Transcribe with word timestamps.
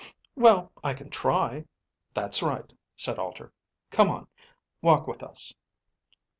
"Well, 0.35 0.71
I 0.83 0.95
can 0.95 1.11
try." 1.11 1.65
"That's 2.15 2.41
right," 2.41 2.73
said 2.95 3.19
Alter. 3.19 3.53
"Come 3.91 4.09
on. 4.09 4.25
Walk 4.81 5.05
with 5.05 5.21
us." 5.21 5.53